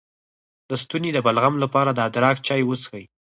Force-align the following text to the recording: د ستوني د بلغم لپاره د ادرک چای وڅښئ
د 0.69 0.71
ستوني 0.81 1.09
د 1.13 1.17
بلغم 1.27 1.53
لپاره 1.63 1.91
د 1.93 1.99
ادرک 2.07 2.37
چای 2.47 2.61
وڅښئ 2.65 3.03